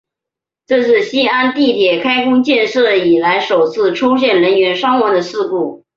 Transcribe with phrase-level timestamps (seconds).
[0.65, 5.85] 这是西安地铁开工建设以来首次出现人员伤亡的事故。